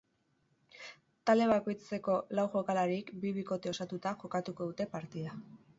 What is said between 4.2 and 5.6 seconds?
jokatuko dute partida.